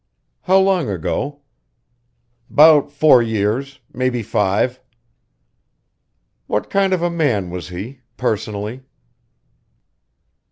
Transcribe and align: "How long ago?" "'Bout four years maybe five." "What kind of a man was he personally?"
"How 0.41 0.57
long 0.57 0.89
ago?" 0.89 1.41
"'Bout 2.49 2.91
four 2.91 3.21
years 3.21 3.81
maybe 3.93 4.23
five." 4.23 4.81
"What 6.47 6.71
kind 6.71 6.91
of 6.91 7.03
a 7.03 7.11
man 7.11 7.51
was 7.51 7.69
he 7.69 7.99
personally?" 8.17 8.81